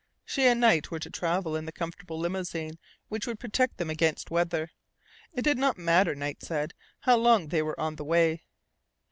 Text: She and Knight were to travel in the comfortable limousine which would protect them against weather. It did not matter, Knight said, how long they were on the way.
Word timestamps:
She 0.25 0.47
and 0.47 0.59
Knight 0.59 0.89
were 0.89 0.97
to 0.97 1.11
travel 1.11 1.55
in 1.55 1.65
the 1.65 1.71
comfortable 1.71 2.17
limousine 2.17 2.79
which 3.07 3.27
would 3.27 3.39
protect 3.39 3.77
them 3.77 3.91
against 3.91 4.31
weather. 4.31 4.71
It 5.31 5.43
did 5.43 5.59
not 5.59 5.77
matter, 5.77 6.15
Knight 6.15 6.41
said, 6.41 6.73
how 7.01 7.17
long 7.17 7.49
they 7.49 7.61
were 7.61 7.79
on 7.79 7.97
the 7.97 8.03
way. 8.05 8.41